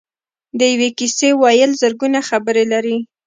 [0.57, 2.97] د یوې کیسې ویل زرګونه خبرې لري.